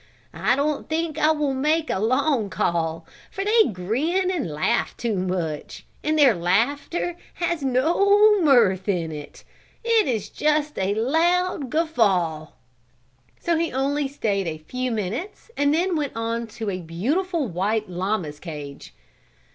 [0.33, 5.15] I don't think I will make a long call, for they grin and laugh too
[5.15, 9.43] much, and their laughter has no mirth in it.
[9.83, 12.47] It is just a loud guffaw."
[13.39, 17.87] So he only stayed a few minutes and then went on to a beautiful white
[17.87, 18.95] llama's cage.